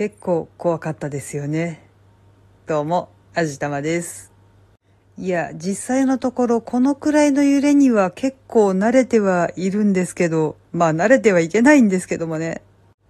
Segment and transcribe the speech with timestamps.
[0.00, 1.86] 結構怖かったですよね。
[2.66, 4.32] どうも、あじたまです。
[5.18, 12.62] いや、実際のところこのくらいの揺れには結構慣れてはいるんですけど、まあ慣れてはいけないんですけどもね。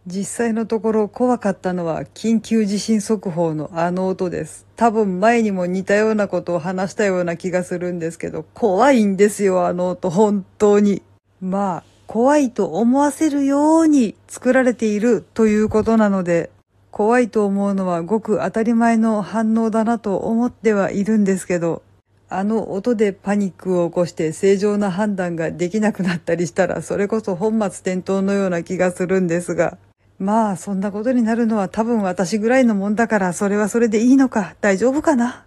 [0.08, 4.66] 実際のところ怖かったのは緊急地震速報のあの音です。
[4.74, 11.02] 多分前にも似たようなことを話したような気がするんですけど、怖いんですよ、あの音、本当に。
[11.40, 16.50] まあ、怖いと思わせるように作られているということなので、
[16.90, 21.82] 怖いと思うのはごく当たり前の反応だなと思ってはいるんですけど、
[22.28, 29.78] あの音でパニックを起こして正常な判断ができなくなったりしたら、それこそ本末転倒のような気がするんですが、
[30.18, 35.46] まあそんなことになるのは多分私ぐらいのもんだから、それはそれでいいのか、大丈夫かな？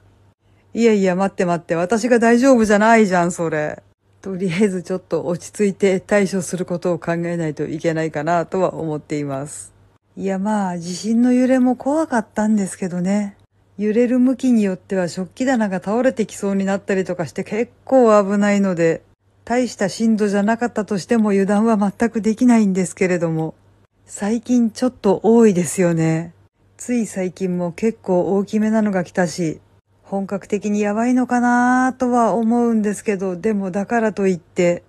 [0.74, 3.84] いやいや待って待って、私が大丈夫じゃないじゃん、それ。
[4.22, 9.73] とりあえずちょっと落ち着いて対処することを考えないといけないかなとは思っています。
[10.16, 13.36] いやまあ地震の揺れも怖かったんですけどね。
[13.80, 19.02] 揺れる向きによっては食器棚が倒れてきそうになったりとかして結構危ないので、
[19.44, 23.56] 大した震度じゃなかったとしても油断は全くできないんですけれども、
[24.06, 26.34] 最近ちょっと多いですよね。
[26.78, 29.60] つい最近も結構大きめなのが来たし、
[30.04, 34.84] 本格的にやばいのかなとは思うんですけど、でもだからといって、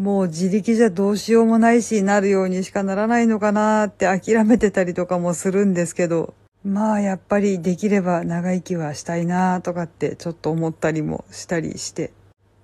[0.00, 6.32] もう自力じゃどうしようもないし、なるようにしかならないのかなって諦めてたりとかもするんですけど、
[6.64, 12.12] まあやっぱりできれば長生きはしたいなとかってちょっと思ったりもしたりして、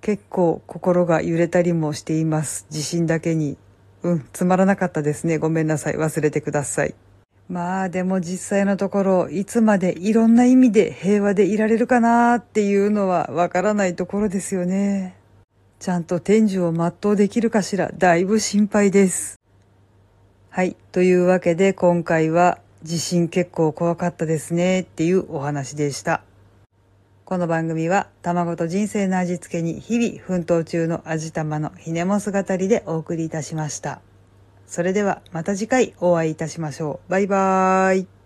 [0.01, 2.65] 結構心が揺れたりもしています。
[2.71, 3.55] 地震だけに。
[4.01, 5.37] うん、つまらなかったですね。
[5.37, 5.93] ごめんなさい。
[5.93, 6.95] 忘れてください。
[7.49, 15.16] まあでも実際のところ、いつまでいろんな意味で平和でいられるかなっていうのはわからないところですよね。
[15.79, 19.39] ちゃんと天寿を全うできるかしら、だいぶ心配です。
[20.49, 20.75] はい。
[20.91, 26.23] というわけで今回は地震結構怖かったですねっていうお話でした。
[27.25, 34.01] この番組は卵と人生の味付けに日々奮闘中の味玉のひねも姿りでお送りいたしました。
[34.65, 37.11] それではまた次回お会いいたしましょう。
[37.11, 38.16] バイバーイ。